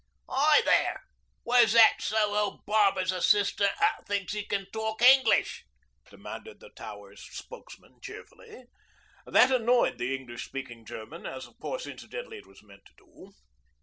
'Hi 0.27 0.63
there! 0.63 1.03
Where's 1.43 1.73
that 1.73 1.97
Soho 2.01 2.63
barber's 2.65 3.11
assistant 3.11 3.69
that 3.79 4.07
thinks 4.07 4.33
'e 4.33 4.43
can 4.45 4.65
talk 4.71 4.99
Henglish?' 5.03 5.63
demanded 6.09 6.59
the 6.59 6.71
Towers' 6.71 7.21
spokesman 7.23 7.99
cheerfully. 8.01 8.63
That 9.27 9.51
annoyed 9.51 9.99
the 9.99 10.15
English 10.15 10.45
speaking 10.45 10.85
German, 10.87 11.27
as 11.27 11.45
of 11.45 11.59
course 11.59 11.85
incidentally 11.85 12.39
it 12.39 12.47
was 12.47 12.63
meant 12.63 12.85
to 12.85 12.93
do. 12.97 13.33